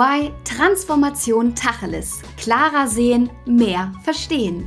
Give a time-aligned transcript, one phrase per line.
[0.00, 2.22] EY Transformation Tacheles.
[2.38, 4.66] Klarer sehen, mehr verstehen.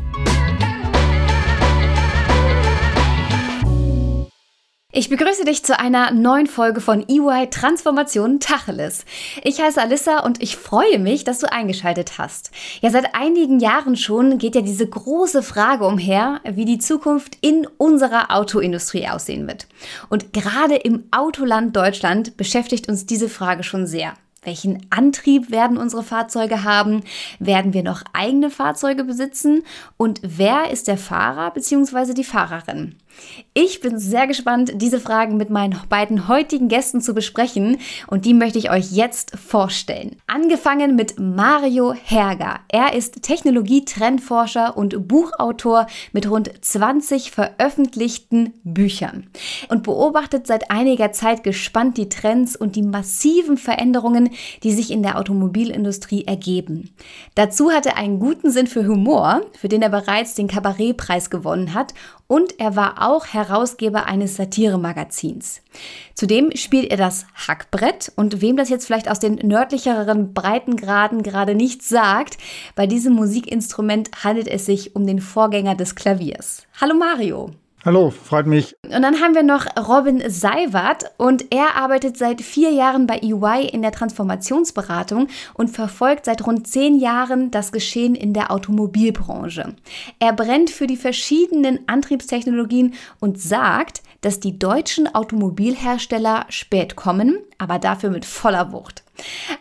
[4.91, 9.05] Ich begrüße dich zu einer neuen Folge von EY Transformation Tacheles.
[9.43, 12.51] Ich heiße Alissa und ich freue mich, dass du eingeschaltet hast.
[12.81, 17.65] Ja, seit einigen Jahren schon geht ja diese große Frage umher, wie die Zukunft in
[17.77, 19.65] unserer Autoindustrie aussehen wird.
[20.09, 24.13] Und gerade im Autoland Deutschland beschäftigt uns diese Frage schon sehr.
[24.43, 27.03] Welchen Antrieb werden unsere Fahrzeuge haben?
[27.39, 29.63] Werden wir noch eigene Fahrzeuge besitzen?
[29.97, 32.13] Und wer ist der Fahrer bzw.
[32.13, 32.95] die Fahrerin?
[33.53, 37.77] Ich bin sehr gespannt, diese Fragen mit meinen beiden heutigen Gästen zu besprechen
[38.07, 40.15] und die möchte ich euch jetzt vorstellen.
[40.25, 42.59] Angefangen mit Mario Herger.
[42.67, 49.27] Er ist Technologietrendforscher und Buchautor mit rund 20 veröffentlichten Büchern
[49.69, 54.31] und beobachtet seit einiger Zeit gespannt die Trends und die massiven Veränderungen,
[54.63, 56.89] die sich in der Automobilindustrie ergeben.
[57.35, 61.75] Dazu hat er einen guten Sinn für Humor, für den er bereits den Kabarettpreis gewonnen
[61.75, 61.93] hat
[62.33, 65.61] und er war auch Herausgeber eines Satiremagazins.
[66.15, 71.53] Zudem spielt er das Hackbrett und wem das jetzt vielleicht aus den nördlicheren Breitengraden gerade
[71.53, 72.39] nichts sagt,
[72.73, 76.65] bei diesem Musikinstrument handelt es sich um den Vorgänger des Klaviers.
[76.81, 77.51] Hallo Mario.
[77.85, 78.77] Hallo, freut mich.
[78.83, 83.67] Und dann haben wir noch Robin Seiwert und er arbeitet seit vier Jahren bei EY
[83.67, 89.75] in der Transformationsberatung und verfolgt seit rund zehn Jahren das Geschehen in der Automobilbranche.
[90.19, 97.79] Er brennt für die verschiedenen Antriebstechnologien und sagt, dass die deutschen Automobilhersteller spät kommen, aber
[97.79, 99.02] dafür mit voller Wucht.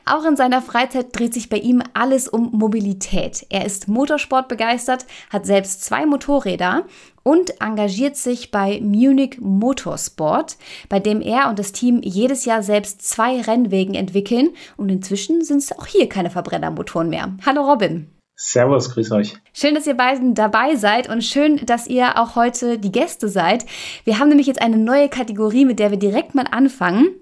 [0.05, 3.47] Auch in seiner Freizeit dreht sich bei ihm alles um Mobilität.
[3.51, 6.85] Er ist Motorsport begeistert, hat selbst zwei Motorräder
[7.23, 10.57] und engagiert sich bei Munich Motorsport,
[10.89, 15.59] bei dem er und das Team jedes Jahr selbst zwei Rennwegen entwickeln und inzwischen sind
[15.59, 17.33] es auch hier keine Verbrennermotoren mehr.
[17.47, 18.11] Hallo Robin.
[18.35, 19.37] Servus, grüß euch.
[19.53, 23.67] Schön, dass ihr beiden dabei seid und schön, dass ihr auch heute die Gäste seid.
[24.03, 27.15] Wir haben nämlich jetzt eine neue Kategorie, mit der wir direkt mal anfangen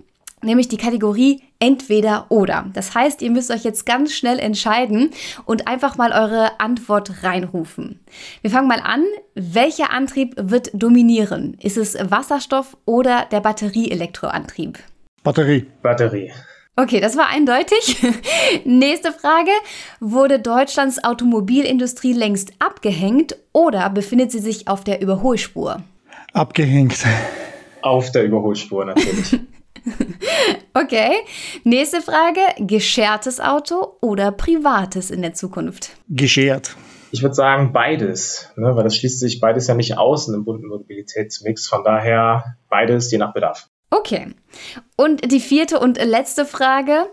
[0.42, 2.66] nämlich die Kategorie entweder oder.
[2.72, 5.10] Das heißt, ihr müsst euch jetzt ganz schnell entscheiden
[5.44, 8.00] und einfach mal eure Antwort reinrufen.
[8.42, 9.04] Wir fangen mal an.
[9.34, 11.56] Welcher Antrieb wird dominieren?
[11.60, 14.78] Ist es Wasserstoff oder der Batterieelektroantrieb?
[15.22, 15.66] Batterie.
[15.82, 16.32] Batterie.
[16.76, 18.02] Okay, das war eindeutig.
[18.64, 19.50] Nächste Frage.
[20.00, 25.82] Wurde Deutschlands Automobilindustrie längst abgehängt oder befindet sie sich auf der Überholspur?
[26.32, 27.04] Abgehängt.
[27.82, 29.40] Auf der Überholspur natürlich.
[30.72, 31.10] Okay.
[31.64, 32.41] Nächste Frage.
[32.58, 35.91] Geschertes Auto oder privates in der Zukunft?
[36.08, 36.76] Geschert.
[37.10, 40.44] Ich würde sagen beides, ne, weil das schließt sich beides ja nicht aus in einem
[40.44, 41.66] bunten Mobilitätsmix.
[41.66, 43.69] Von daher beides je nach Bedarf.
[43.91, 44.28] Okay.
[44.97, 47.06] Und die vierte und letzte Frage.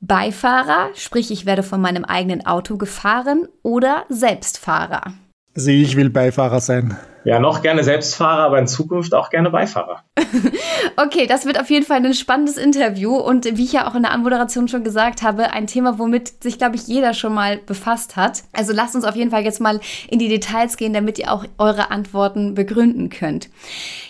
[0.00, 5.12] Beifahrer, sprich ich werde von meinem eigenen Auto gefahren oder Selbstfahrer?
[5.56, 6.96] Also ich will Beifahrer sein.
[7.28, 10.02] Ja, noch gerne Selbstfahrer, aber in Zukunft auch gerne Beifahrer.
[10.96, 14.02] okay, das wird auf jeden Fall ein spannendes Interview und wie ich ja auch in
[14.02, 18.16] der Anmoderation schon gesagt habe, ein Thema, womit sich, glaube ich, jeder schon mal befasst
[18.16, 18.44] hat.
[18.54, 19.78] Also lasst uns auf jeden Fall jetzt mal
[20.08, 23.50] in die Details gehen, damit ihr auch eure Antworten begründen könnt.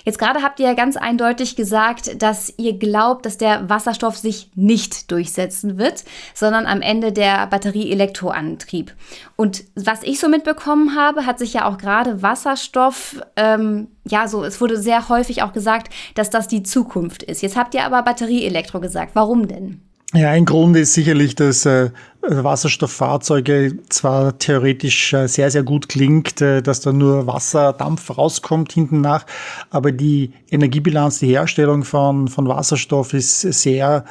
[0.04, 4.48] Jetzt gerade habt ihr ja ganz eindeutig gesagt, dass ihr glaubt, dass der Wasserstoff sich
[4.54, 6.04] nicht durchsetzen wird,
[6.34, 8.94] sondern am Ende der Batterie-Elektroantrieb.
[9.34, 14.44] Und was ich so mitbekommen habe, hat sich ja auch gerade Wasserstoff ähm, ja, so,
[14.44, 17.42] es wurde sehr häufig auch gesagt, dass das die Zukunft ist.
[17.42, 19.12] Jetzt habt ihr aber Batterieelektro gesagt.
[19.14, 19.80] Warum denn?
[20.14, 21.90] Ja, ein Grund ist sicherlich, dass äh,
[22.22, 29.02] Wasserstofffahrzeuge zwar theoretisch äh, sehr, sehr gut klingt, äh, dass da nur Wasserdampf rauskommt hinten
[29.02, 29.26] nach,
[29.68, 34.06] aber die Energiebilanz, die Herstellung von, von Wasserstoff ist sehr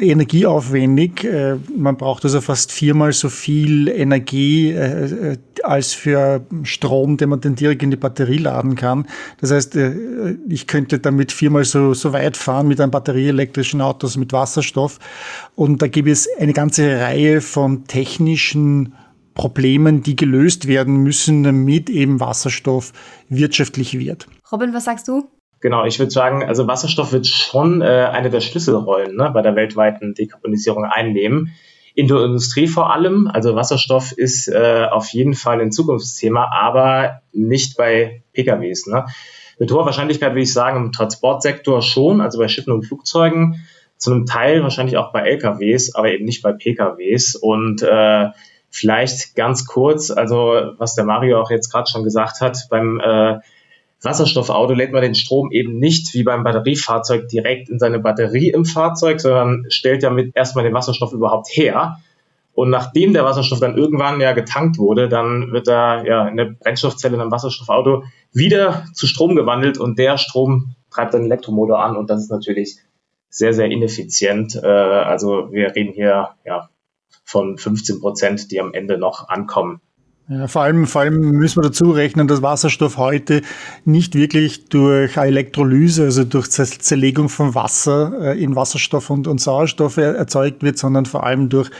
[0.00, 1.24] energieaufwendig.
[1.24, 7.30] Äh, man braucht also fast viermal so viel Energie äh, äh, als für Strom, den
[7.30, 9.06] man dann direkt in die Batterie laden kann.
[9.40, 9.76] Das heißt,
[10.48, 15.00] ich könnte damit viermal so, so weit fahren mit einem batterieelektrischen Auto mit Wasserstoff.
[15.56, 18.94] Und da gibt es eine ganze Reihe von technischen
[19.34, 22.92] Problemen, die gelöst werden müssen, damit eben Wasserstoff
[23.28, 24.28] wirtschaftlich wird.
[24.52, 25.28] Robin, was sagst du?
[25.60, 29.56] Genau, ich würde sagen, also Wasserstoff wird schon äh, eine der Schlüsselrollen ne, bei der
[29.56, 31.52] weltweiten Dekarbonisierung einnehmen.
[31.94, 37.22] In der Industrie vor allem, also Wasserstoff ist äh, auf jeden Fall ein Zukunftsthema, aber
[37.32, 38.86] nicht bei PKWs.
[38.86, 39.06] Ne?
[39.58, 43.66] Mit hoher Wahrscheinlichkeit würde ich sagen, im Transportsektor schon, also bei Schiffen und Flugzeugen,
[43.96, 47.34] zu einem Teil wahrscheinlich auch bei LKWs, aber eben nicht bei PKWs.
[47.34, 48.28] Und äh,
[48.70, 53.38] vielleicht ganz kurz, also was der Mario auch jetzt gerade schon gesagt hat, beim äh,
[54.02, 58.64] Wasserstoffauto lädt man den Strom eben nicht wie beim Batteriefahrzeug direkt in seine Batterie im
[58.64, 61.98] Fahrzeug, sondern stellt damit erstmal den Wasserstoff überhaupt her.
[62.54, 66.46] Und nachdem der Wasserstoff dann irgendwann ja getankt wurde, dann wird er ja in der
[66.46, 71.96] Brennstoffzelle in einem Wasserstoffauto wieder zu Strom gewandelt und der Strom treibt dann Elektromotor an
[71.96, 72.78] und das ist natürlich
[73.30, 74.56] sehr, sehr ineffizient.
[74.56, 76.68] Äh, also wir reden hier ja
[77.24, 79.80] von 15 Prozent, die am Ende noch ankommen.
[80.30, 83.40] Ja, vor allem, vor allem müssen wir dazu rechnen, dass Wasserstoff heute
[83.86, 89.96] nicht wirklich durch Elektrolyse, also durch Zerlegung von Wasser äh, in Wasserstoff und, und Sauerstoff
[89.96, 91.70] erzeugt wird, sondern vor allem durch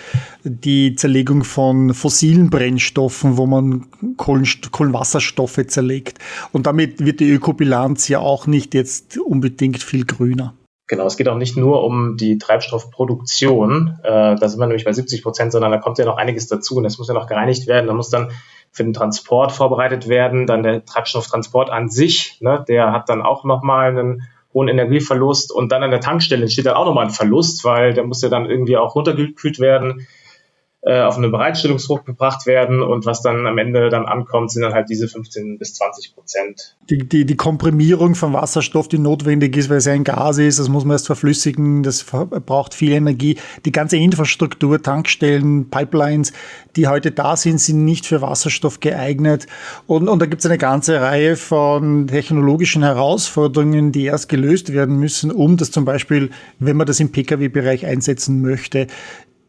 [0.44, 3.84] die Zerlegung von fossilen Brennstoffen, wo man
[4.16, 6.18] Kohlenwasserstoffe zerlegt.
[6.50, 10.54] Und damit wird die Ökobilanz ja auch nicht jetzt unbedingt viel grüner.
[10.88, 14.92] Genau, es geht auch nicht nur um die Treibstoffproduktion, äh, da sind wir nämlich bei
[14.92, 17.66] 70 Prozent, sondern da kommt ja noch einiges dazu und das muss ja noch gereinigt
[17.66, 18.30] werden, da muss dann
[18.72, 23.44] für den Transport vorbereitet werden, dann der Treibstofftransport an sich, ne, der hat dann auch
[23.44, 24.22] nochmal einen
[24.54, 28.04] hohen Energieverlust und dann an der Tankstelle entsteht dann auch nochmal ein Verlust, weil der
[28.04, 30.06] muss ja dann irgendwie auch runtergekühlt werden
[30.88, 34.72] äh, auf einen Bereitstellungsdruck gebracht werden und was dann am Ende dann ankommt, sind dann
[34.72, 36.76] halt diese 15 bis 20 Prozent.
[36.88, 40.70] Die, die, die Komprimierung von Wasserstoff, die notwendig ist, weil es ein Gas ist, das
[40.70, 43.36] muss man erst verflüssigen, das braucht viel Energie.
[43.66, 46.32] Die ganze Infrastruktur, Tankstellen, Pipelines,
[46.74, 49.46] die heute da sind, sind nicht für Wasserstoff geeignet.
[49.86, 54.98] Und, und da gibt es eine ganze Reihe von technologischen Herausforderungen, die erst gelöst werden
[54.98, 58.86] müssen, um das zum Beispiel, wenn man das im Pkw-Bereich einsetzen möchte,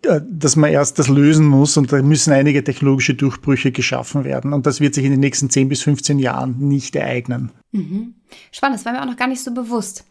[0.01, 4.53] dass man erst das lösen muss und da müssen einige technologische Durchbrüche geschaffen werden.
[4.53, 7.51] Und das wird sich in den nächsten 10 bis 15 Jahren nicht ereignen.
[7.71, 8.15] Mhm.
[8.51, 10.05] Spannend, das war mir auch noch gar nicht so bewusst.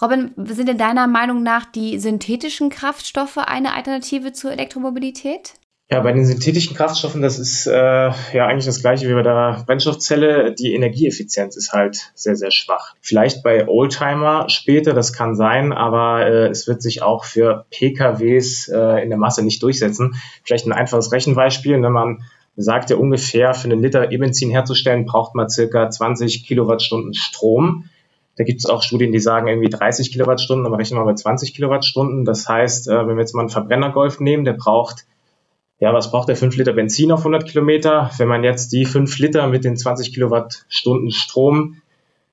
[0.00, 5.54] Robin, sind in deiner Meinung nach die synthetischen Kraftstoffe eine Alternative zur Elektromobilität?
[5.90, 9.64] Ja, bei den synthetischen Kraftstoffen, das ist äh, ja eigentlich das gleiche wie bei der
[9.66, 10.54] Brennstoffzelle.
[10.54, 12.94] Die Energieeffizienz ist halt sehr, sehr schwach.
[13.02, 18.68] Vielleicht bei Oldtimer später, das kann sein, aber äh, es wird sich auch für PKWs
[18.68, 20.14] äh, in der Masse nicht durchsetzen.
[20.42, 22.24] Vielleicht ein einfaches Rechenbeispiel, wenn man
[22.56, 27.90] sagt ja ungefähr, für einen Liter E-Benzin herzustellen, braucht man circa 20 Kilowattstunden Strom.
[28.36, 31.54] Da gibt es auch Studien, die sagen irgendwie 30 Kilowattstunden, aber rechnen wir bei 20
[31.54, 32.24] Kilowattstunden.
[32.24, 35.04] Das heißt, äh, wenn wir jetzt mal einen Verbrennergolf nehmen, der braucht
[35.84, 38.10] ja, was braucht der 5 Liter Benzin auf 100 Kilometer?
[38.16, 41.76] Wenn man jetzt die 5 Liter mit den 20 Kilowattstunden Strom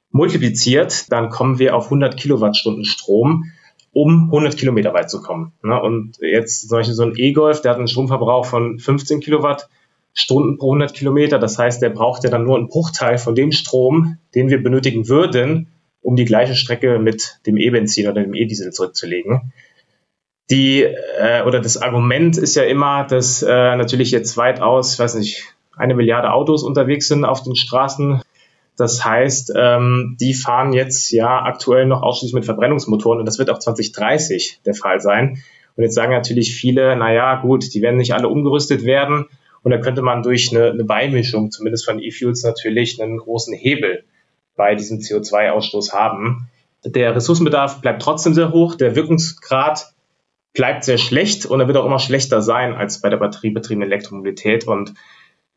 [0.09, 3.51] multipliziert, dann kommen wir auf 100 Kilowattstunden Strom,
[3.91, 5.51] um 100 Kilometer weit zu kommen.
[5.63, 5.81] Ne?
[5.81, 10.71] Und jetzt zum Beispiel so ein E-Golf, der hat einen Stromverbrauch von 15 Kilowattstunden pro
[10.71, 11.37] 100 Kilometer.
[11.37, 15.09] Das heißt, der braucht ja dann nur einen Bruchteil von dem Strom, den wir benötigen
[15.09, 15.67] würden,
[16.01, 19.51] um die gleiche Strecke mit dem E-Benzin oder dem E-Diesel zurückzulegen
[20.51, 25.15] die äh, oder das Argument ist ja immer, dass äh, natürlich jetzt weitaus, ich weiß
[25.15, 25.43] nicht,
[25.75, 28.21] eine Milliarde Autos unterwegs sind auf den Straßen.
[28.77, 33.49] Das heißt, ähm, die fahren jetzt ja aktuell noch ausschließlich mit Verbrennungsmotoren und das wird
[33.49, 35.41] auch 2030 der Fall sein.
[35.77, 39.27] Und jetzt sagen natürlich viele, naja, gut, die werden nicht alle umgerüstet werden.
[39.63, 44.03] Und da könnte man durch eine, eine Beimischung, zumindest von E-Fuels, natürlich einen großen Hebel
[44.57, 46.49] bei diesem CO2-Ausstoß haben.
[46.83, 48.75] Der Ressourcenbedarf bleibt trotzdem sehr hoch.
[48.75, 49.93] Der Wirkungsgrad
[50.53, 54.67] bleibt sehr schlecht und er wird auch immer schlechter sein als bei der batteriebetriebenen Elektromobilität.
[54.67, 54.93] Und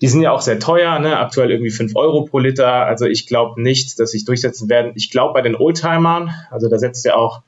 [0.00, 1.18] die sind ja auch sehr teuer, ne?
[1.18, 2.86] aktuell irgendwie 5 Euro pro Liter.
[2.86, 4.92] Also ich glaube nicht, dass sich durchsetzen werden.
[4.94, 7.42] Ich glaube bei den Oldtimern, also da setzt ja auch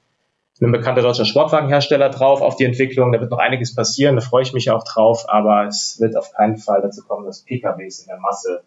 [0.60, 3.12] ein bekannter deutscher Sportwagenhersteller drauf auf die Entwicklung.
[3.12, 6.32] Da wird noch einiges passieren, da freue ich mich auch drauf, aber es wird auf
[6.32, 8.62] keinen Fall dazu kommen, dass PKWs in der Masse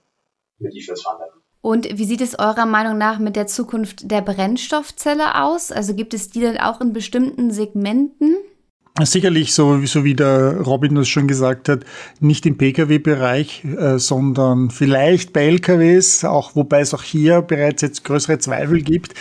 [0.60, 1.42] mit E-Fuels fahren werden.
[1.62, 5.72] Und wie sieht es eurer Meinung nach mit der Zukunft der Brennstoffzelle aus?
[5.72, 8.36] Also gibt es die denn auch in bestimmten Segmenten?
[9.06, 11.86] Sicherlich, so, so wie der Robin das schon gesagt hat,
[12.20, 18.04] nicht im Pkw-Bereich, äh, sondern vielleicht bei LKWs, auch wobei es auch hier bereits jetzt
[18.04, 19.14] größere Zweifel gibt,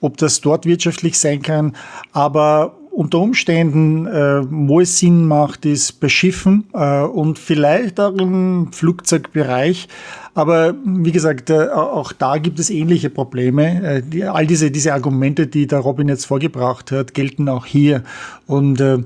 [0.00, 1.76] ob das dort wirtschaftlich sein kann.
[2.12, 8.14] Aber unter Umständen, äh, wo es Sinn macht, ist bei Schiffen äh, und vielleicht auch
[8.16, 9.88] im Flugzeugbereich.
[10.34, 14.02] Aber wie gesagt, äh, auch da gibt es ähnliche Probleme.
[14.12, 18.04] Äh, all diese, diese Argumente, die der Robin jetzt vorgebracht hat, gelten auch hier.
[18.46, 18.98] Und äh,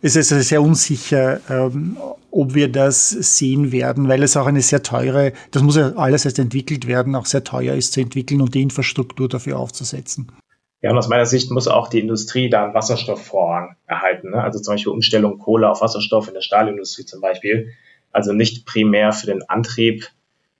[0.00, 1.96] es ist sehr unsicher, ähm,
[2.30, 6.24] ob wir das sehen werden, weil es auch eine sehr teure, das muss ja alles
[6.24, 10.32] erst entwickelt werden, auch sehr teuer ist zu entwickeln und die Infrastruktur dafür aufzusetzen.
[10.80, 14.30] Ja, und aus meiner Sicht muss auch die Industrie da einen Wasserstoffvorrang erhalten.
[14.30, 14.42] Ne?
[14.42, 17.68] Also zum Beispiel Umstellung Kohle auf Wasserstoff in der Stahlindustrie zum Beispiel.
[18.10, 20.08] Also nicht primär für den Antrieb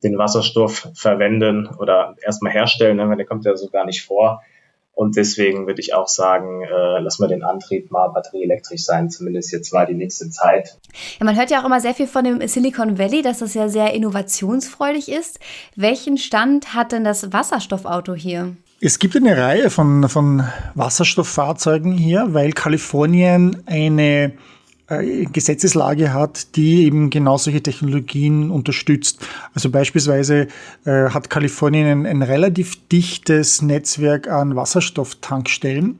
[0.03, 3.09] den Wasserstoff verwenden oder erstmal herstellen, ne?
[3.09, 4.43] weil der kommt ja so gar nicht vor.
[4.95, 9.51] Und deswegen würde ich auch sagen, äh, lass mal den Antrieb mal batterieelektrisch sein, zumindest
[9.51, 10.77] jetzt mal die nächste Zeit.
[11.19, 13.69] Ja, man hört ja auch immer sehr viel von dem Silicon Valley, dass das ja
[13.69, 15.41] sehr innovationsfreudig ist.
[15.77, 18.55] Welchen Stand hat denn das Wasserstoffauto hier?
[18.83, 20.45] Es gibt eine Reihe von, von
[20.75, 24.31] Wasserstofffahrzeugen hier, weil Kalifornien eine äh,
[25.33, 29.19] Gesetzeslage hat, die eben genau solche Technologien unterstützt.
[29.55, 30.49] Also beispielsweise
[30.85, 35.99] äh, hat Kalifornien ein, ein, relativ dichtes Netzwerk an Wasserstofftankstellen.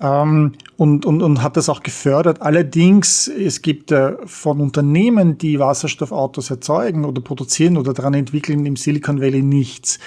[0.00, 2.40] Ähm, und, und, und hat das auch gefördert.
[2.40, 8.76] Allerdings, es gibt äh, von Unternehmen, die Wasserstoffautos erzeugen oder produzieren oder daran entwickeln, im
[8.76, 9.98] Silicon Valley nichts.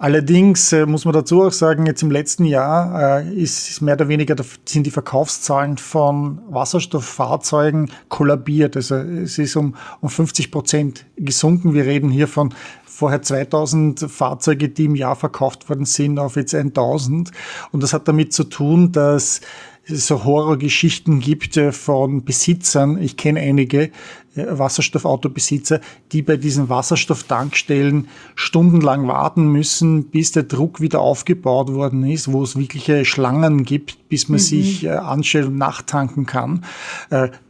[0.00, 4.06] Allerdings äh, muss man dazu auch sagen, jetzt im letzten Jahr äh, ist, mehr oder
[4.06, 8.76] weniger sind die Verkaufszahlen von Wasserstofffahrzeugen kollabiert.
[8.76, 11.74] Also es ist um, um 50 Prozent gesunken.
[11.74, 16.54] Wir reden hier von vorher 2000 Fahrzeuge, die im Jahr verkauft worden sind, auf jetzt
[16.54, 17.32] 1000.
[17.72, 19.40] Und das hat damit zu tun, dass
[19.88, 23.90] so Horrorgeschichten gibt äh, von Besitzern, ich kenne einige äh,
[24.34, 25.80] Wasserstoffautobesitzer,
[26.12, 32.42] die bei diesen Wasserstofftankstellen stundenlang warten müssen, bis der Druck wieder aufgebaut worden ist, wo
[32.42, 34.42] es wirkliche Schlangen gibt, bis man mhm.
[34.42, 36.64] sich äh, anstellt und nachtanken kann.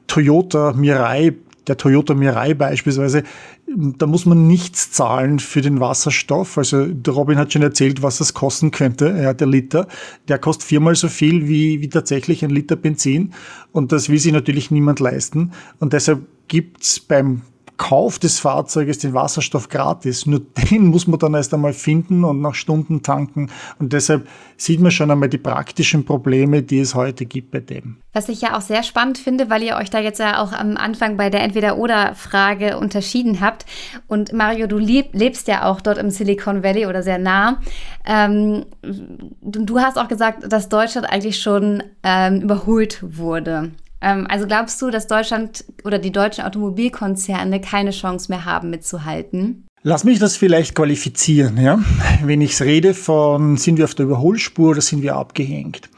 [0.07, 1.35] Toyota Mirai
[1.69, 3.23] der Toyota Mirai beispielsweise,
[3.67, 6.59] da muss man nichts zahlen für den Wasserstoff.
[6.59, 9.87] Also der Robin hat schon erzählt, was das kosten könnte, ja, der Liter.
[10.29, 13.33] Der kostet viermal so viel wie, wie tatsächlich ein Liter Benzin.
[13.73, 15.53] Und das will sich natürlich niemand leisten.
[15.79, 17.43] Und deshalb gibt's beim
[17.79, 20.27] Kauf des Fahrzeuges den Wasserstoff gratis.
[20.27, 23.51] Nur den muss man dann erst einmal finden und nach Stunden tanken.
[23.79, 27.97] Und deshalb sieht man schon einmal die praktischen Probleme, die es heute gibt bei dem.
[28.13, 30.77] Was ich ja auch sehr spannend finde, weil ihr euch da jetzt ja auch am
[30.77, 33.65] Anfang bei der Entweder-Oder-Frage unterschieden habt.
[34.09, 37.61] Und Mario, du lebst ja auch dort im Silicon Valley oder sehr nah.
[38.05, 43.71] Ähm, du hast auch gesagt, dass Deutschland eigentlich schon ähm, überholt wurde.
[44.01, 49.67] Ähm, also glaubst du, dass Deutschland oder die deutschen Automobilkonzerne keine Chance mehr haben, mitzuhalten?
[49.83, 51.57] Lass mich das vielleicht qualifizieren.
[51.57, 51.79] Ja?
[52.23, 55.89] Wenn ich rede von, sind wir auf der Überholspur oder sind wir abgehängt?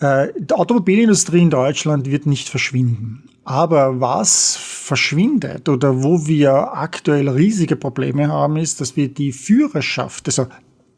[0.00, 3.24] Äh, die Automobilindustrie in Deutschland wird nicht verschwinden.
[3.44, 10.28] Aber was verschwindet oder wo wir aktuell riesige Probleme haben, ist, dass wir die Führerschaft,
[10.28, 10.46] also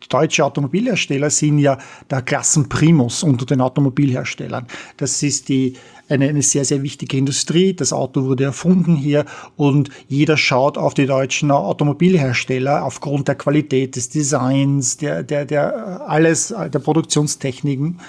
[0.09, 1.79] deutsche Automobilhersteller sind ja
[2.11, 4.67] der Klassenprimus unter den Automobilherstellern.
[4.97, 5.77] Das ist die
[6.09, 7.75] eine, eine sehr, sehr wichtige Industrie.
[7.75, 9.25] Das Auto wurde erfunden hier
[9.57, 16.09] und jeder schaut auf die deutschen Automobilhersteller aufgrund der Qualität des Designs, der, der, der,
[16.09, 18.01] alles, der Produktionstechniken.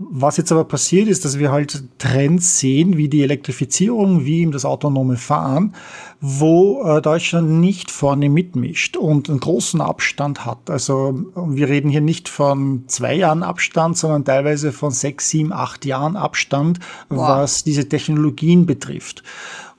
[0.00, 4.52] Was jetzt aber passiert ist, dass wir halt Trends sehen, wie die Elektrifizierung, wie eben
[4.52, 5.74] das autonome Fahren,
[6.20, 10.70] wo äh, Deutschland nicht vorne mitmischt und einen großen Abstand hat.
[10.70, 15.84] Also wir reden hier nicht von zwei Jahren Abstand, sondern teilweise von sechs, sieben, acht
[15.84, 16.78] Jahren Abstand,
[17.08, 17.28] wow.
[17.28, 19.24] was diese Technologien betrifft.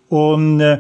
[0.09, 0.79] Und äh,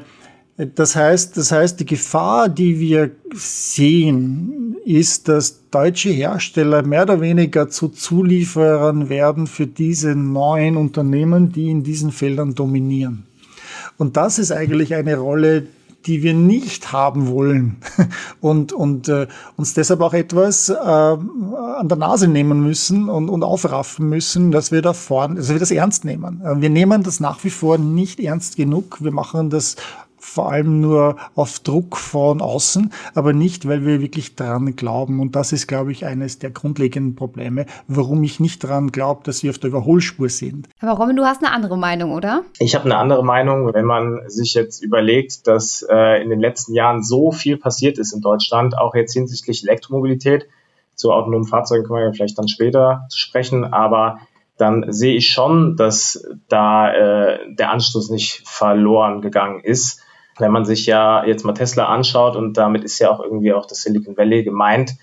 [0.59, 7.21] das heißt, das heißt, die Gefahr, die wir sehen, ist, dass deutsche Hersteller mehr oder
[7.21, 13.25] weniger zu Zulieferern werden für diese neuen Unternehmen, die in diesen Feldern dominieren.
[13.97, 15.67] Und das ist eigentlich eine Rolle,
[16.05, 17.77] die wir nicht haben wollen
[18.41, 23.43] und, und äh, uns deshalb auch etwas äh, an der Nase nehmen müssen und, und
[23.43, 26.41] aufraffen müssen, dass wir da vorne, dass wir das ernst nehmen.
[26.41, 28.97] Äh, wir nehmen das nach wie vor nicht ernst genug.
[29.01, 29.75] Wir machen das
[30.29, 35.19] vor allem nur auf Druck von außen, aber nicht, weil wir wirklich dran glauben.
[35.19, 39.43] Und das ist, glaube ich, eines der grundlegenden Probleme, warum ich nicht dran glaube, dass
[39.43, 40.69] wir auf der Überholspur sind.
[40.79, 42.43] Aber Robin, du hast eine andere Meinung, oder?
[42.59, 46.73] Ich habe eine andere Meinung, wenn man sich jetzt überlegt, dass äh, in den letzten
[46.73, 50.47] Jahren so viel passiert ist in Deutschland, auch jetzt hinsichtlich Elektromobilität.
[50.95, 54.19] Zu autonomen Fahrzeugen können wir ja vielleicht dann später sprechen, aber
[54.57, 60.01] dann sehe ich schon, dass da äh, der Anstoß nicht verloren gegangen ist
[60.39, 63.65] wenn man sich ja jetzt mal Tesla anschaut und damit ist ja auch irgendwie auch
[63.65, 64.93] das Silicon Valley gemeint,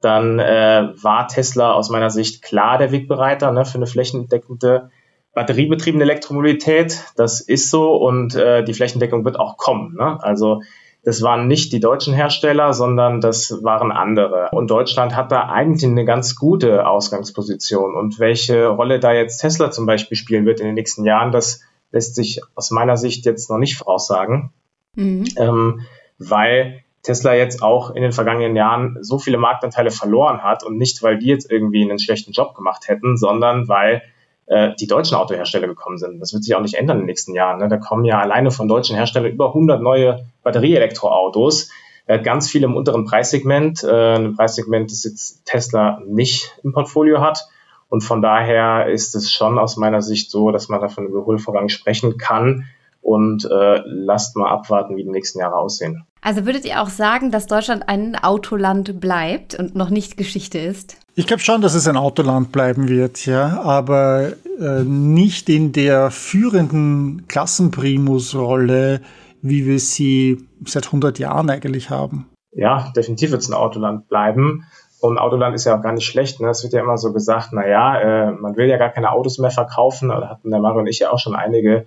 [0.00, 4.90] dann äh, war Tesla aus meiner Sicht klar der Wegbereiter ne, für eine flächendeckende
[5.34, 7.04] batteriebetriebene Elektromobilität.
[7.16, 9.94] Das ist so und äh, die Flächendeckung wird auch kommen.
[9.96, 10.18] Ne?
[10.22, 10.62] Also
[11.04, 14.48] das waren nicht die deutschen Hersteller, sondern das waren andere.
[14.50, 17.94] Und Deutschland hat da eigentlich eine ganz gute Ausgangsposition.
[17.94, 21.60] Und welche Rolle da jetzt Tesla zum Beispiel spielen wird in den nächsten Jahren, das
[21.92, 24.52] lässt sich aus meiner Sicht jetzt noch nicht voraussagen
[24.96, 25.24] mhm.
[25.38, 25.80] ähm,
[26.18, 31.02] weil Tesla jetzt auch in den vergangenen Jahren so viele Marktanteile verloren hat und nicht,
[31.02, 34.02] weil die jetzt irgendwie einen schlechten Job gemacht hätten, sondern weil
[34.46, 36.20] äh, die deutschen Autohersteller gekommen sind.
[36.20, 37.60] Das wird sich auch nicht ändern in den nächsten Jahren.
[37.60, 37.68] Ne?
[37.68, 41.70] Da kommen ja alleine von deutschen Herstellern über 100 neue Batterieelektroautos,
[42.06, 47.20] äh, ganz viele im unteren Preissegment, äh, ein Preissegment, das jetzt Tesla nicht im Portfolio
[47.20, 47.46] hat.
[47.88, 51.14] Und von daher ist es schon aus meiner Sicht so, dass man da von einem
[51.14, 52.66] Überholvorgang sprechen kann.
[53.06, 56.04] Und äh, lasst mal abwarten, wie die nächsten Jahre aussehen.
[56.22, 60.96] Also würdet ihr auch sagen, dass Deutschland ein Autoland bleibt und noch nicht Geschichte ist?
[61.14, 66.10] Ich glaube schon, dass es ein Autoland bleiben wird, ja, aber äh, nicht in der
[66.10, 69.02] führenden Klassenprimus-Rolle,
[69.40, 72.26] wie wir sie seit 100 Jahren eigentlich haben.
[72.50, 74.64] Ja, definitiv wird es ein Autoland bleiben.
[74.98, 76.40] Und Autoland ist ja auch gar nicht schlecht.
[76.40, 76.48] Ne?
[76.48, 79.38] Es wird ja immer so gesagt, na ja, äh, man will ja gar keine Autos
[79.38, 80.08] mehr verkaufen.
[80.08, 81.86] Da hatten der Mario und ich ja auch schon einige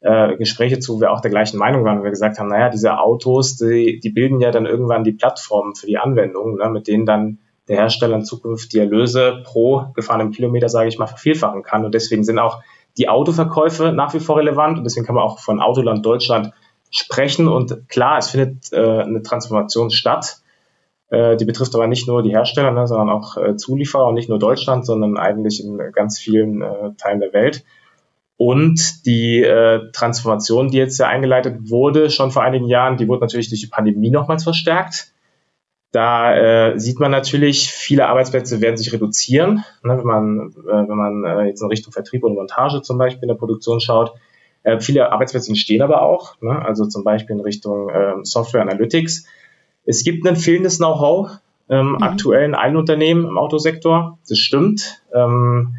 [0.00, 2.68] äh, Gespräche zu, wo wir auch der gleichen Meinung waren, wo wir gesagt haben, naja,
[2.68, 6.86] diese Autos, die, die bilden ja dann irgendwann die Plattform für die Anwendung, ne, mit
[6.86, 7.38] denen dann
[7.68, 11.84] der Hersteller in Zukunft die Erlöse pro gefahrenem Kilometer, sage ich mal, vervielfachen kann.
[11.84, 12.62] Und deswegen sind auch
[12.96, 16.52] die Autoverkäufe nach wie vor relevant und deswegen kann man auch von Autoland Deutschland
[16.90, 17.46] sprechen.
[17.48, 20.38] Und klar, es findet äh, eine Transformation statt.
[21.10, 24.28] Äh, die betrifft aber nicht nur die Hersteller, ne, sondern auch äh, Zulieferer und nicht
[24.28, 27.64] nur Deutschland, sondern eigentlich in ganz vielen äh, Teilen der Welt.
[28.38, 33.22] Und die äh, Transformation, die jetzt ja eingeleitet wurde, schon vor einigen Jahren, die wurde
[33.22, 35.12] natürlich durch die Pandemie nochmals verstärkt.
[35.90, 39.64] Da äh, sieht man natürlich, viele Arbeitsplätze werden sich reduzieren.
[39.82, 43.22] Ne, wenn man, äh, wenn man äh, jetzt in Richtung Vertrieb und Montage zum Beispiel
[43.22, 44.12] in der Produktion schaut.
[44.62, 49.26] Äh, viele Arbeitsplätze entstehen aber auch, ne, also zum Beispiel in Richtung äh, Software Analytics.
[49.84, 52.02] Es gibt ein fehlendes Know-how ähm, mhm.
[52.02, 54.18] aktuell in allen Unternehmen im Autosektor.
[54.28, 55.02] Das stimmt.
[55.12, 55.76] Ähm,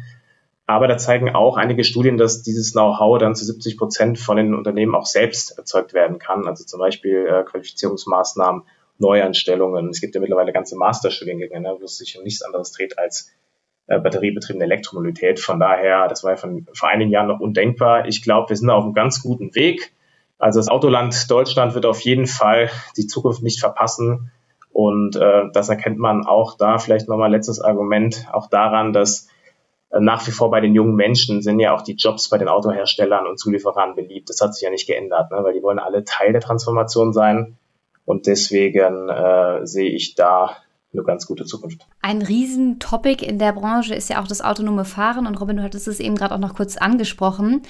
[0.70, 4.54] aber da zeigen auch einige Studien, dass dieses Know-how dann zu 70 Prozent von den
[4.54, 6.46] Unternehmen auch selbst erzeugt werden kann.
[6.46, 8.62] Also zum Beispiel äh, Qualifizierungsmaßnahmen,
[8.98, 9.88] Neuanstellungen.
[9.88, 13.32] Es gibt ja mittlerweile ganze Masterstudiengänge, ne, wo es sich um nichts anderes dreht als
[13.88, 15.40] äh, batteriebetriebene Elektromobilität.
[15.40, 18.06] Von daher, das war ja von, vor einigen Jahren noch undenkbar.
[18.06, 19.92] Ich glaube, wir sind auf einem ganz guten Weg.
[20.38, 24.30] Also das Autoland Deutschland wird auf jeden Fall die Zukunft nicht verpassen.
[24.70, 29.26] Und äh, das erkennt man auch da, vielleicht nochmal letztes Argument, auch daran, dass
[29.98, 33.26] nach wie vor bei den jungen Menschen sind ja auch die Jobs bei den Autoherstellern
[33.26, 34.28] und Zulieferern beliebt.
[34.30, 35.38] Das hat sich ja nicht geändert, ne?
[35.42, 37.56] weil die wollen alle Teil der Transformation sein.
[38.04, 40.56] Und deswegen äh, sehe ich da
[40.92, 41.86] eine ganz gute Zukunft.
[42.02, 45.86] Ein Riesentopic in der Branche ist ja auch das autonome Fahren und Robin, du hattest
[45.86, 47.62] es eben gerade auch noch kurz angesprochen.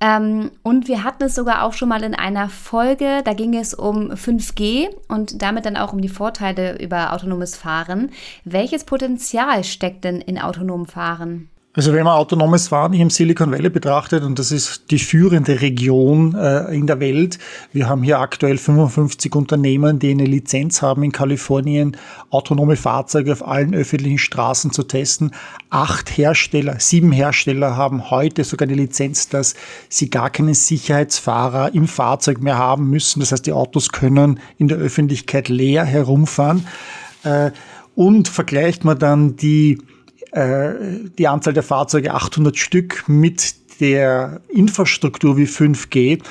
[0.00, 3.74] Ähm, und wir hatten es sogar auch schon mal in einer Folge, da ging es
[3.74, 8.10] um 5G und damit dann auch um die Vorteile über autonomes Fahren.
[8.44, 11.50] Welches Potenzial steckt denn in autonomem Fahren?
[11.74, 15.62] Also wenn man autonomes Fahren hier im Silicon Valley betrachtet, und das ist die führende
[15.62, 17.38] Region äh, in der Welt,
[17.72, 21.96] wir haben hier aktuell 55 Unternehmen, die eine Lizenz haben in Kalifornien,
[22.28, 25.30] autonome Fahrzeuge auf allen öffentlichen Straßen zu testen.
[25.70, 29.54] Acht Hersteller, sieben Hersteller haben heute sogar die Lizenz, dass
[29.88, 33.20] sie gar keinen Sicherheitsfahrer im Fahrzeug mehr haben müssen.
[33.20, 36.66] Das heißt, die Autos können in der Öffentlichkeit leer herumfahren.
[37.24, 37.50] Äh,
[37.94, 39.78] und vergleicht man dann die
[40.34, 46.22] die Anzahl der Fahrzeuge 800 Stück mit der Infrastruktur wie 5G,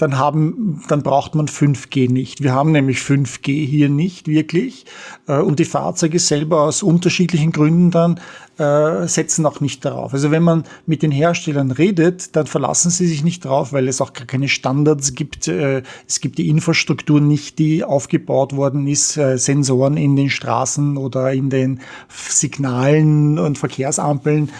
[0.00, 2.42] dann haben, dann braucht man 5G nicht.
[2.42, 4.86] Wir haben nämlich 5G hier nicht wirklich
[5.26, 8.20] äh, und die Fahrzeuge selber aus unterschiedlichen Gründen dann
[8.60, 10.12] äh, setzen auch nicht darauf.
[10.12, 14.00] Also wenn man mit den Herstellern redet, dann verlassen sie sich nicht drauf, weil es
[14.00, 15.48] auch gar keine Standards gibt.
[15.48, 20.96] Äh, es gibt die Infrastruktur nicht, die aufgebaut worden ist, äh, Sensoren in den Straßen
[20.96, 24.50] oder in den Signalen und Verkehrsampeln.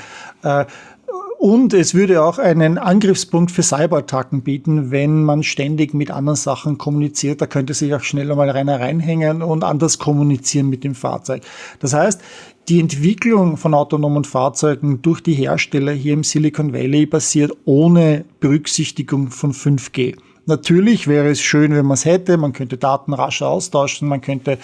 [1.41, 6.77] Und es würde auch einen Angriffspunkt für Cyberattacken bieten, wenn man ständig mit anderen Sachen
[6.77, 7.41] kommuniziert.
[7.41, 11.41] Da könnte sich auch schnell einmal rein reinhängen und anders kommunizieren mit dem Fahrzeug.
[11.79, 12.21] Das heißt,
[12.69, 19.31] die Entwicklung von autonomen Fahrzeugen durch die Hersteller hier im Silicon Valley passiert ohne Berücksichtigung
[19.31, 20.17] von 5G.
[20.45, 22.37] Natürlich wäre es schön, wenn man es hätte.
[22.37, 24.59] Man könnte Daten rascher austauschen, man könnte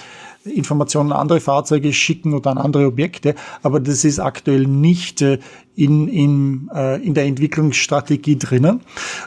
[0.45, 5.39] Informationen an andere Fahrzeuge schicken oder an andere Objekte, aber das ist aktuell nicht äh,
[5.77, 8.81] in, in, äh, in der Entwicklungsstrategie drinnen.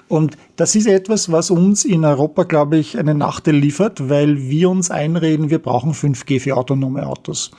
[0.08, 4.70] Und das ist etwas, was uns in Europa, glaube ich, einen Nachteil liefert, weil wir
[4.70, 7.52] uns einreden, wir brauchen 5G für autonome Autos.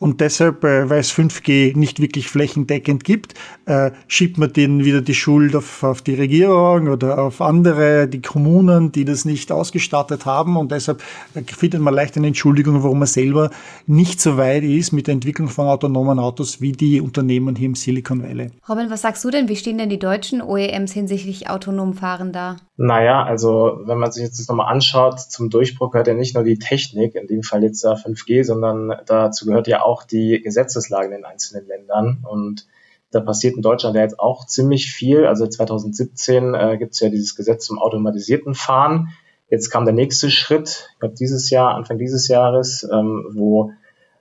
[0.00, 3.34] Und deshalb, äh, weil es 5G nicht wirklich flächendeckend gibt,
[3.66, 8.22] äh, schiebt man denen wieder die Schuld auf, auf die Regierung oder auf andere, die
[8.22, 10.56] Kommunen, die das nicht ausgestattet haben.
[10.56, 11.02] Und deshalb
[11.34, 13.50] äh, findet man leicht eine Entschuldigung, warum man selber
[13.86, 17.74] nicht so weit ist mit der Entwicklung von autonomen Autos wie die Unternehmen hier im
[17.74, 18.37] Silicon Valley.
[18.68, 19.48] Robin, was sagst du denn?
[19.48, 22.56] Wie stehen denn die deutschen OEMs hinsichtlich autonom Fahren da?
[22.76, 26.44] Naja, also wenn man sich jetzt das nochmal anschaut, zum Durchbruch gehört ja nicht nur
[26.44, 31.12] die Technik, in dem Fall jetzt 5G, sondern dazu gehört ja auch die Gesetzeslage in
[31.12, 32.24] den einzelnen Ländern.
[32.28, 32.66] Und
[33.10, 35.26] da passiert in Deutschland ja jetzt auch ziemlich viel.
[35.26, 39.08] Also 2017 äh, gibt es ja dieses Gesetz zum automatisierten Fahren.
[39.50, 43.72] Jetzt kam der nächste Schritt, ich glaube dieses Jahr, Anfang dieses Jahres, ähm, wo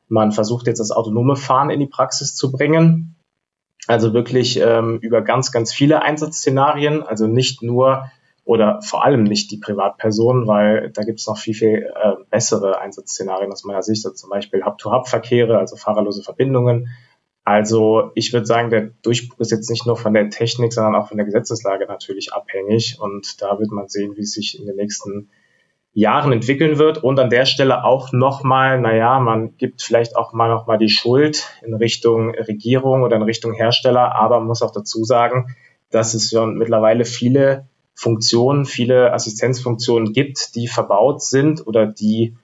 [0.08, 3.16] man versucht jetzt das autonome Fahren in die Praxis zu bringen.
[3.88, 8.12] Also wirklich ähm, über ganz, ganz viele Einsatzszenarien, also nicht nur
[8.43, 12.80] oder vor allem nicht die Privatpersonen, weil da gibt es noch viel, viel äh, bessere
[12.80, 16.89] Einsatzszenarien aus meiner Sicht, also zum Beispiel Hub-to-Hub-Verkehre, also fahrerlose Verbindungen.
[17.43, 21.08] Also ich würde sagen, der Durchbruch ist jetzt nicht nur von der Technik, sondern auch
[21.08, 22.97] von der Gesetzeslage natürlich abhängig.
[23.00, 25.30] Und da wird man sehen, wie es sich in den nächsten
[25.93, 27.04] Jahren entwickeln wird.
[27.04, 31.47] Und an der Stelle auch nochmal, naja, man gibt vielleicht auch mal nochmal die Schuld
[31.65, 35.56] in Richtung Regierung oder in Richtung Hersteller, aber man muss auch dazu sagen,
[35.89, 42.38] dass es schon mittlerweile viele Funktionen, viele Assistenzfunktionen gibt, die verbaut sind oder die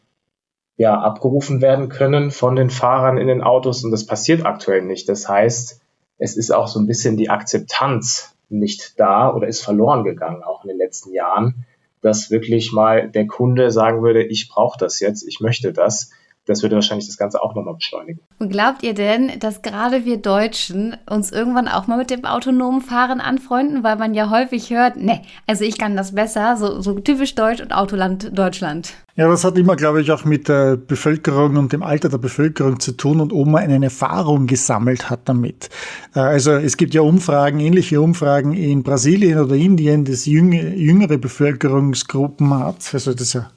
[0.78, 5.08] ja abgerufen werden können von den Fahrern in den Autos und das passiert aktuell nicht.
[5.08, 5.80] Das heißt,
[6.18, 10.64] es ist auch so ein bisschen die Akzeptanz nicht da oder ist verloren gegangen, auch
[10.64, 11.66] in den letzten Jahren,
[12.04, 16.12] dass wirklich mal der Kunde sagen würde, ich brauche das jetzt, ich möchte das
[16.46, 18.20] das würde wahrscheinlich das Ganze auch nochmal beschleunigen.
[18.40, 22.82] Und glaubt ihr denn, dass gerade wir Deutschen uns irgendwann auch mal mit dem autonomen
[22.82, 27.00] Fahren anfreunden, weil man ja häufig hört, ne, also ich kann das besser, so, so
[27.00, 28.94] typisch deutsch und Autoland Deutschland.
[29.16, 32.80] Ja, das hat immer, glaube ich, auch mit der Bevölkerung und dem Alter der Bevölkerung
[32.80, 35.70] zu tun und ob man eine Erfahrung gesammelt hat damit.
[36.16, 42.56] Äh, also es gibt ja Umfragen, ähnliche Umfragen in Brasilien oder Indien, das jüngere Bevölkerungsgruppen
[42.56, 43.52] hat, also das ja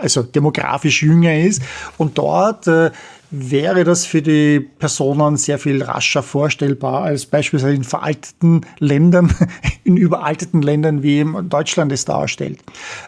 [0.00, 1.60] also demografisch jünger ist.
[1.98, 2.90] Und dort äh,
[3.36, 9.34] wäre das für die Personen sehr viel rascher vorstellbar als beispielsweise in veralteten Ländern,
[9.84, 12.60] in überalteten Ländern wie Deutschland es darstellt.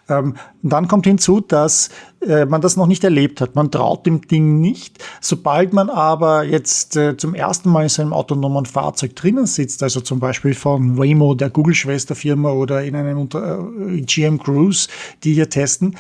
[0.09, 1.91] Ähm, dann kommt hinzu, dass
[2.21, 3.55] äh, man das noch nicht erlebt hat.
[3.55, 4.99] Man traut dem Ding nicht.
[5.21, 10.01] Sobald man aber jetzt äh, zum ersten Mal in seinem autonomen Fahrzeug drinnen sitzt, also
[10.01, 14.89] zum Beispiel von Waymo, der Google-Schwesterfirma oder in einem äh, GM Cruise,
[15.23, 15.97] die hier testen,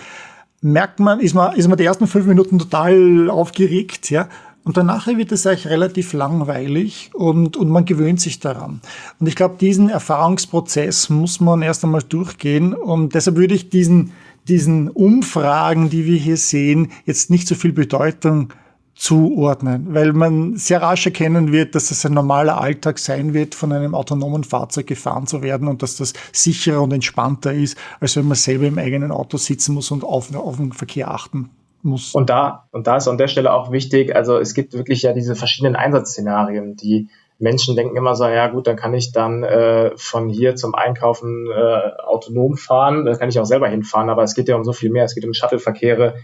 [0.67, 4.29] merkt man, ist man, ist man die ersten fünf Minuten total aufgeregt, ja.
[4.65, 8.81] Und danach wird es eigentlich relativ langweilig und, und man gewöhnt sich daran.
[9.21, 12.75] Und ich glaube, diesen Erfahrungsprozess muss man erst einmal durchgehen.
[12.75, 14.13] Und deshalb würde ich diesen,
[14.49, 18.53] diesen Umfragen, die wir hier sehen, jetzt nicht so viel Bedeutung
[18.97, 23.71] zuordnen, weil man sehr rasch erkennen wird, dass es ein normaler Alltag sein wird, von
[23.73, 28.27] einem autonomen Fahrzeug gefahren zu werden und dass das sicherer und entspannter ist, als wenn
[28.27, 31.51] man selber im eigenen Auto sitzen muss und auf, auf den Verkehr achten
[31.83, 32.15] muss.
[32.15, 35.13] Und da, und da ist an der Stelle auch wichtig, also es gibt wirklich ja
[35.13, 39.91] diese verschiedenen Einsatzszenarien, die Menschen denken immer so, ja gut, dann kann ich dann äh,
[39.97, 44.35] von hier zum Einkaufen äh, autonom fahren, da kann ich auch selber hinfahren, aber es
[44.35, 46.15] geht ja um so viel mehr, es geht um Shuttleverkehre,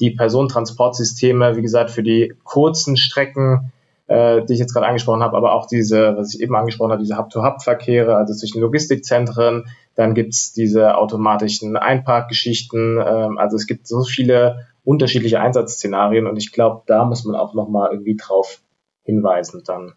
[0.00, 3.72] die Personentransportsysteme, wie gesagt, für die kurzen Strecken,
[4.06, 7.02] äh, die ich jetzt gerade angesprochen habe, aber auch diese, was ich eben angesprochen habe,
[7.02, 9.66] diese Hub-to-Hub-Verkehre, also zwischen Logistikzentren.
[9.94, 12.98] Dann gibt's diese automatischen Einparkgeschichten.
[12.98, 17.54] Ähm, also es gibt so viele unterschiedliche Einsatzszenarien und ich glaube, da muss man auch
[17.54, 18.60] nochmal irgendwie drauf
[19.02, 19.92] hinweisen dann.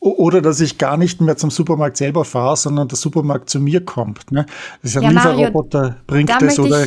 [0.00, 3.84] Oder dass ich gar nicht mehr zum Supermarkt selber fahre, sondern der Supermarkt zu mir
[3.84, 4.32] kommt.
[4.32, 4.46] Ne?
[4.82, 6.86] Das ist ja, ein Lieferroboter, bringt es oder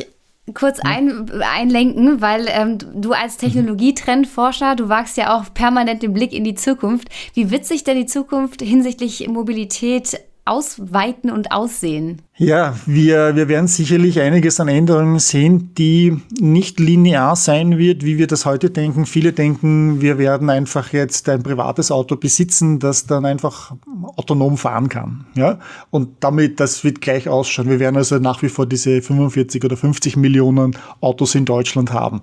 [0.53, 6.34] kurz ein, einlenken, weil ähm, du als Technologietrendforscher, du wagst ja auch permanent den Blick
[6.34, 7.10] in die Zukunft.
[7.34, 12.21] Wie wird sich denn die Zukunft hinsichtlich Mobilität ausweiten und aussehen?
[12.38, 18.17] Ja, wir, wir werden sicherlich einiges an Änderungen sehen, die nicht linear sein wird, wie
[18.19, 19.08] wir das heute denken.
[19.08, 23.73] Viele denken, wir werden einfach jetzt ein privates Auto besitzen, das dann einfach
[24.17, 25.25] autonom fahren kann.
[25.34, 25.60] Ja?
[25.89, 27.69] Und damit, das wird gleich ausschauen.
[27.69, 32.21] Wir werden also nach wie vor diese 45 oder 50 Millionen Autos in Deutschland haben.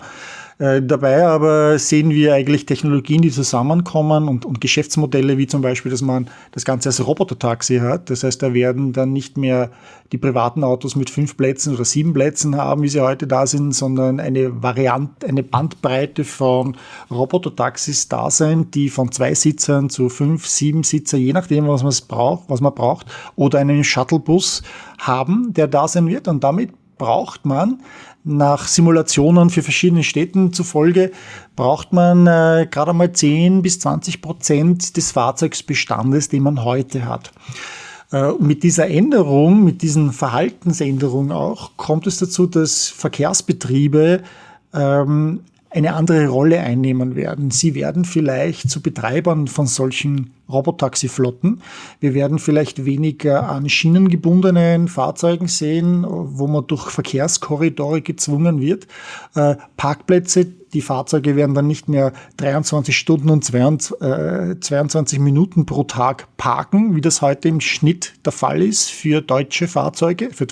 [0.62, 5.90] Äh, dabei aber sehen wir eigentlich Technologien, die zusammenkommen und, und Geschäftsmodelle, wie zum Beispiel,
[5.90, 8.11] dass man das Ganze als Roboter-Taxi hat.
[8.11, 9.72] Das heißt, da werden dann nicht mehr
[10.12, 13.72] die privaten Autos mit fünf Plätzen oder sieben Plätzen haben, wie sie heute da sind,
[13.75, 16.77] sondern eine Variante, eine Bandbreite von
[17.11, 21.92] Roboter-Taxis da sein, die von zwei Sitzern zu fünf, sieben Sitzer, je nachdem, was man
[22.07, 24.62] braucht, was man braucht, oder einen Shuttlebus
[24.98, 26.29] haben, der da sein wird.
[26.29, 27.81] Und damit braucht man
[28.24, 31.11] nach Simulationen für verschiedene Städten zufolge
[31.56, 37.32] braucht man äh, gerade einmal 10 bis 20 Prozent des Fahrzeugsbestandes, den man heute hat.
[38.12, 44.22] Äh, mit dieser Änderung, mit diesen Verhaltensänderungen auch, kommt es dazu, dass Verkehrsbetriebe
[44.72, 47.50] ähm, eine andere Rolle einnehmen werden.
[47.50, 51.62] Sie werden vielleicht zu Betreibern von solchen Robotaxiflotten.
[52.00, 58.87] Wir werden vielleicht weniger an schienengebundenen Fahrzeugen sehen, wo man durch Verkehrskorridore gezwungen wird.
[59.35, 65.85] Äh, Parkplätze, die Fahrzeuge werden dann nicht mehr 23 Stunden und 22, äh, Minuten pro
[65.85, 70.46] Tag parken, wie das heute im Schnitt der Fall ist für deutsche Fahrzeuge, für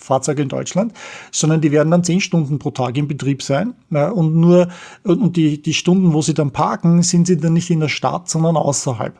[0.00, 0.94] Fahrzeuge in Deutschland,
[1.30, 3.74] sondern die werden dann 10 Stunden pro Tag in Betrieb sein.
[3.90, 4.68] Und nur,
[5.04, 8.28] und die, die Stunden, wo sie dann parken, sind sie dann nicht in der Stadt,
[8.28, 9.14] sondern außerhalb.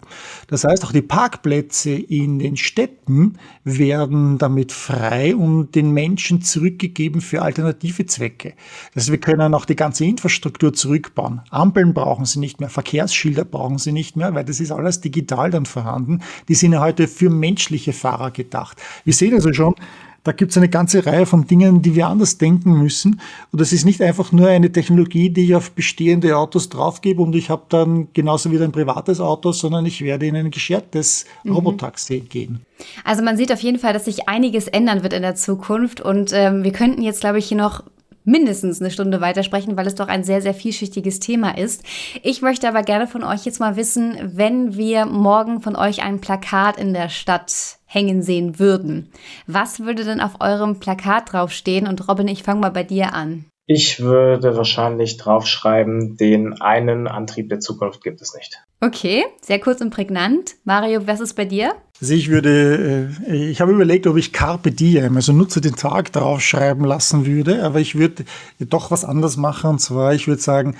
[0.48, 7.20] Das heißt, auch die Parkplätze in den Städten werden damit frei und den Menschen zurückgegeben
[7.20, 8.54] für alternative Zwecke.
[8.94, 11.42] Das heißt, wir können auch die ganze Infrastruktur zurückbauen.
[11.50, 15.50] Ampeln brauchen sie nicht mehr, Verkehrsschilder brauchen sie nicht mehr, weil das ist alles digital
[15.50, 16.20] dann vorhanden.
[16.48, 18.78] Die sind ja heute für menschliche Fahrer gedacht.
[19.04, 19.74] Wir sehen also schon,
[20.24, 23.20] da gibt es eine ganze Reihe von Dingen, die wir anders denken müssen.
[23.52, 27.34] Und das ist nicht einfach nur eine Technologie, die ich auf bestehende Autos draufgebe und
[27.34, 31.52] ich habe dann genauso wieder ein privates Auto, sondern ich werde in ein geschertes mhm.
[31.52, 32.60] Robotaxi gehen.
[33.04, 36.32] Also man sieht auf jeden Fall, dass sich einiges ändern wird in der Zukunft und
[36.34, 37.82] ähm, wir könnten jetzt, glaube ich, hier noch
[38.24, 41.82] mindestens eine Stunde weitersprechen, weil es doch ein sehr, sehr vielschichtiges Thema ist.
[42.22, 46.20] Ich möchte aber gerne von euch jetzt mal wissen, wenn wir morgen von euch ein
[46.20, 49.10] Plakat in der Stadt hängen sehen würden.
[49.48, 51.88] Was würde denn auf eurem Plakat draufstehen?
[51.88, 53.46] Und Robin, ich fange mal bei dir an.
[53.66, 58.60] Ich würde wahrscheinlich draufschreiben, den einen Antrieb der Zukunft gibt es nicht.
[58.80, 60.56] Okay, sehr kurz und prägnant.
[60.64, 61.74] Mario, was ist bei dir?
[62.00, 66.12] Also ich würde, äh, ich habe überlegt, ob ich Carpe Diem, also nutze den Tag
[66.12, 68.24] draufschreiben lassen würde, aber ich würde
[68.60, 70.76] doch was anderes machen und zwar, ich würde sagen,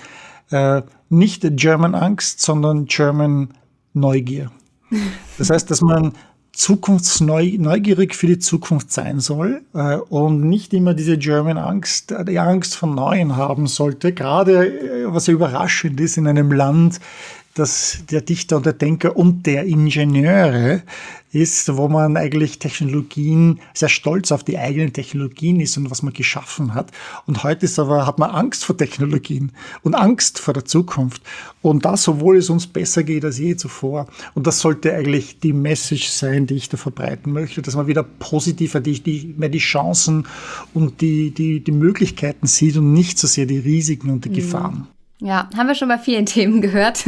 [0.51, 3.55] äh, nicht German Angst, sondern German
[3.92, 4.51] Neugier.
[5.38, 6.14] Das heißt, dass man
[6.53, 12.77] zukunftsneugierig für die Zukunft sein soll äh, und nicht immer diese German Angst, die Angst
[12.77, 14.13] vor Neuen haben sollte.
[14.13, 17.01] Gerade äh, was ja überraschend ist in einem Land,
[17.61, 20.83] dass der Dichter und der Denker und der Ingenieure
[21.31, 26.14] ist, wo man eigentlich Technologien, sehr stolz auf die eigenen Technologien ist und was man
[26.14, 26.90] geschaffen hat.
[27.27, 31.23] Und heute ist aber, hat man Angst vor Technologien und Angst vor der Zukunft.
[31.61, 34.07] Und das, obwohl es uns besser geht als je zuvor.
[34.35, 38.03] Und das sollte eigentlich die Message sein, die ich da verbreiten möchte, dass man wieder
[38.03, 40.27] positiver die, die, mehr die Chancen
[40.73, 44.35] und die, die, die Möglichkeiten sieht und nicht so sehr die Risiken und die mhm.
[44.35, 44.88] Gefahren.
[45.21, 47.05] Ja, haben wir schon bei vielen Themen gehört.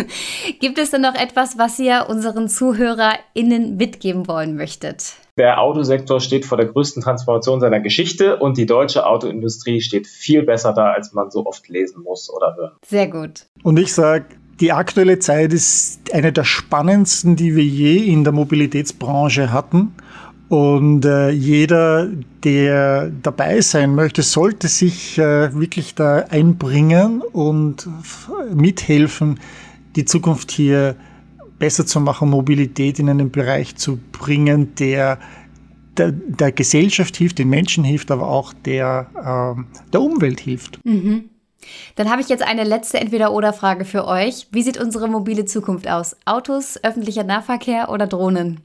[0.61, 5.15] Gibt es denn noch etwas, was ihr unseren ZuhörerInnen mitgeben wollen möchtet?
[5.39, 10.43] Der Autosektor steht vor der größten Transformation seiner Geschichte und die deutsche Autoindustrie steht viel
[10.43, 12.73] besser da, als man so oft lesen muss oder hören.
[12.87, 13.47] Sehr gut.
[13.63, 14.27] Und ich sage,
[14.61, 19.95] die aktuelle Zeit ist eine der spannendsten, die wir je in der Mobilitätsbranche hatten.
[20.53, 22.09] Und äh, jeder,
[22.45, 27.89] der dabei sein möchte, sollte sich äh, wirklich da einbringen und
[28.53, 29.41] mithelfen,
[29.97, 30.95] die Zukunft hier
[31.59, 35.19] besser zu machen, Mobilität in einen Bereich zu bringen, der
[35.97, 40.85] der, der Gesellschaft hilft, den Menschen hilft, aber auch der, äh, der Umwelt hilft.
[40.85, 41.31] Mhm.
[41.95, 44.49] Dann habe ich jetzt eine letzte Entweder-Oder-Frage für euch.
[44.51, 46.15] Wie sieht unsere mobile Zukunft aus?
[46.27, 48.61] Autos, öffentlicher Nahverkehr oder Drohnen?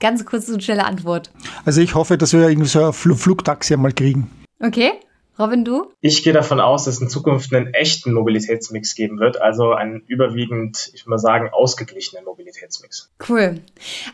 [0.00, 1.30] Ganz kurze und schnelle Antwort.
[1.64, 4.30] Also ich hoffe, dass wir irgendwie so ein Flugtaxi einmal kriegen.
[4.60, 4.92] Okay.
[5.40, 5.86] Robin, du?
[6.00, 10.90] Ich gehe davon aus, dass in Zukunft einen echten Mobilitätsmix geben wird, also einen überwiegend,
[10.94, 13.10] ich würde mal sagen, ausgeglichenen Mobilitätsmix.
[13.26, 13.60] Cool.